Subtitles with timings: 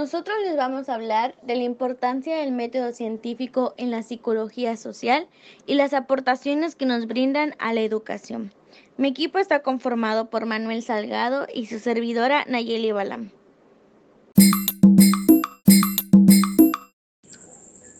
[0.00, 5.28] Nosotros les vamos a hablar de la importancia del método científico en la psicología social
[5.66, 8.50] y las aportaciones que nos brindan a la educación.
[8.96, 13.30] Mi equipo está conformado por Manuel Salgado y su servidora Nayeli Balam.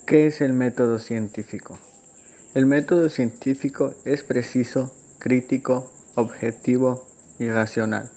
[0.06, 1.78] ¿Qué es el método científico?
[2.54, 7.06] El método científico es preciso, crítico, objetivo
[7.38, 8.10] y racional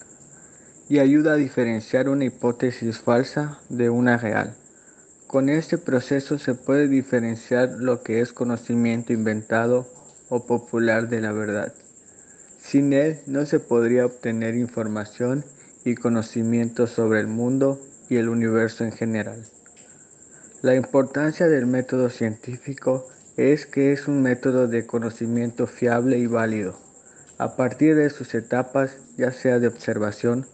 [0.88, 4.54] y ayuda a diferenciar una hipótesis falsa de una real.
[5.26, 9.88] Con este proceso se puede diferenciar lo que es conocimiento inventado
[10.28, 11.72] o popular de la verdad.
[12.60, 15.44] Sin él no se podría obtener información
[15.84, 19.44] y conocimiento sobre el mundo y el universo en general.
[20.62, 23.06] La importancia del método científico
[23.36, 26.78] es que es un método de conocimiento fiable y válido,
[27.38, 30.46] a partir de sus etapas, ya sea de observación,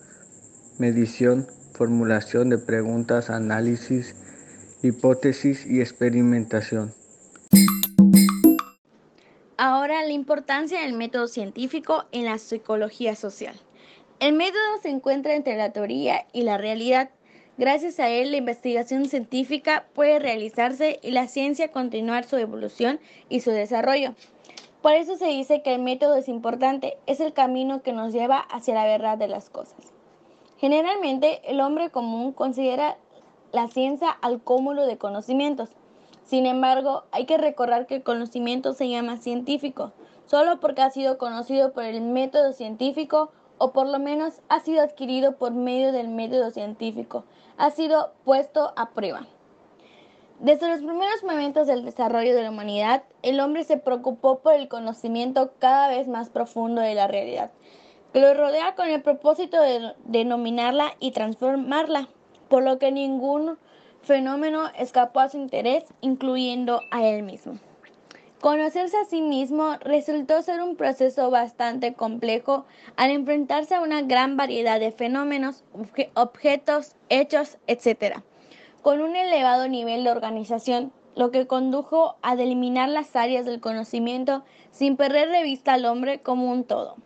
[0.81, 4.17] medición, formulación de preguntas, análisis,
[4.83, 6.95] hipótesis y experimentación.
[9.59, 13.55] Ahora, la importancia del método científico en la psicología social.
[14.19, 17.11] El método se encuentra entre la teoría y la realidad.
[17.59, 23.41] Gracias a él, la investigación científica puede realizarse y la ciencia continuar su evolución y
[23.41, 24.15] su desarrollo.
[24.81, 28.39] Por eso se dice que el método es importante, es el camino que nos lleva
[28.39, 30.00] hacia la verdad de las cosas.
[30.61, 32.99] Generalmente el hombre común considera
[33.51, 35.71] la ciencia al cúmulo de conocimientos.
[36.23, 39.93] Sin embargo, hay que recordar que el conocimiento se llama científico,
[40.27, 44.83] solo porque ha sido conocido por el método científico o por lo menos ha sido
[44.83, 47.25] adquirido por medio del método científico,
[47.57, 49.27] ha sido puesto a prueba.
[50.41, 54.69] Desde los primeros momentos del desarrollo de la humanidad, el hombre se preocupó por el
[54.69, 57.51] conocimiento cada vez más profundo de la realidad
[58.13, 62.09] lo rodea con el propósito de denominarla y transformarla,
[62.49, 63.57] por lo que ningún
[64.03, 67.59] fenómeno escapó a su interés, incluyendo a él mismo.
[68.41, 72.65] Conocerse a sí mismo resultó ser un proceso bastante complejo
[72.97, 75.63] al enfrentarse a una gran variedad de fenómenos,
[76.15, 78.21] objetos, hechos, etc.,
[78.81, 84.43] con un elevado nivel de organización, lo que condujo a deliminar las áreas del conocimiento
[84.71, 86.97] sin perder de vista al hombre como un todo.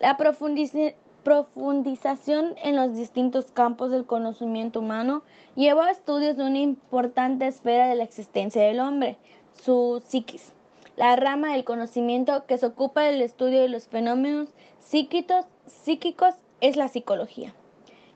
[0.00, 5.24] La profundización en los distintos campos del conocimiento humano
[5.56, 9.18] llevó a estudios de una importante esfera de la existencia del hombre,
[9.60, 10.52] su psiquis,
[10.96, 16.76] la rama del conocimiento que se ocupa del estudio de los fenómenos psíquicos, psíquicos es
[16.76, 17.54] la psicología.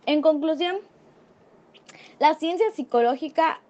[0.06, 0.76] En conclusión,
[2.19, 3.60] la ciencia psicológica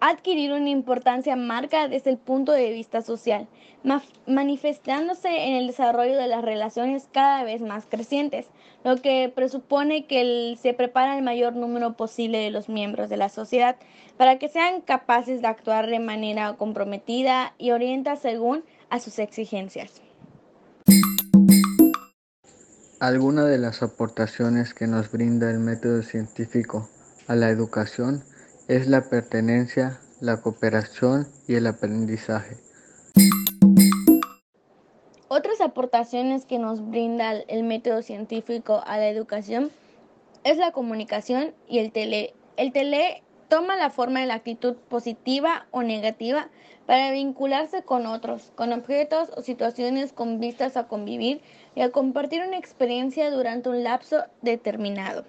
[0.00, 3.46] ha adquirido una importancia marca desde el punto de vista social,
[4.26, 8.46] manifestándose en el desarrollo de las relaciones cada vez más crecientes,
[8.82, 13.28] lo que presupone que se prepara el mayor número posible de los miembros de la
[13.28, 13.76] sociedad
[14.16, 20.00] para que sean capaces de actuar de manera comprometida y orienta según a sus exigencias.
[23.00, 26.88] Algunas de las aportaciones que nos brinda el método científico
[27.28, 28.24] a la educación
[28.70, 32.56] es la pertenencia, la cooperación y el aprendizaje.
[35.26, 39.72] Otras aportaciones que nos brinda el método científico a la educación
[40.44, 42.32] es la comunicación y el tele.
[42.56, 46.48] El tele toma la forma de la actitud positiva o negativa
[46.86, 51.40] para vincularse con otros, con objetos o situaciones con vistas a convivir
[51.74, 55.24] y a compartir una experiencia durante un lapso determinado.